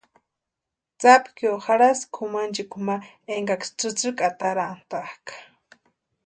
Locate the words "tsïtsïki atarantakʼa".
3.77-5.33